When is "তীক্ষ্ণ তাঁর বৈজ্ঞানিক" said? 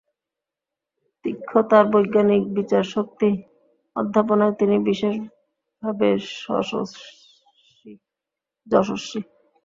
1.25-2.43